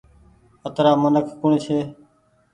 اترآ 0.67 0.91
منک 1.01 1.27
ڪوڻ 1.39 1.51
ڇي۔ 1.63 1.77